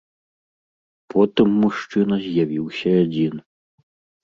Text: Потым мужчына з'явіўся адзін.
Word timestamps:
Потым 1.15 1.47
мужчына 1.65 2.15
з'явіўся 2.25 2.89
адзін. 3.05 3.35